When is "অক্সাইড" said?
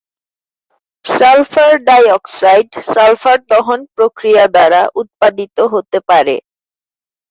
2.17-2.67